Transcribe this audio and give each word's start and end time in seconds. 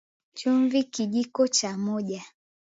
Chumvi 0.37 0.83
Kijiko 0.83 1.47
cha 1.47 1.77
moja 1.77 2.23